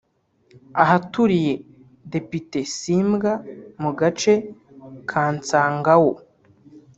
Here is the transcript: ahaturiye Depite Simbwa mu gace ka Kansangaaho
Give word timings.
ahaturiye 0.83 1.53
Depite 2.11 2.59
Simbwa 2.77 3.31
mu 3.81 3.91
gace 3.99 4.33
ka 4.43 4.45
Kansangaaho 5.09 6.11